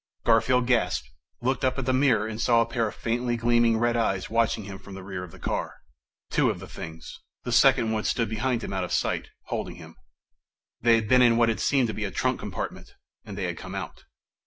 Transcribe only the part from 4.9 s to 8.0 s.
the rear of the car. Two of the things... the second